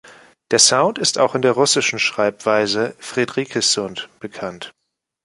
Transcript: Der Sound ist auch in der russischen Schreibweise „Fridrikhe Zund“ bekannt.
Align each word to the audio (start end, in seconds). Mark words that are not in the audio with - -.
Der 0.49 0.57
Sound 0.57 0.97
ist 0.97 1.19
auch 1.19 1.35
in 1.35 1.43
der 1.43 1.51
russischen 1.51 1.99
Schreibweise 1.99 2.95
„Fridrikhe 2.97 3.59
Zund“ 3.59 4.09
bekannt. 4.19 4.73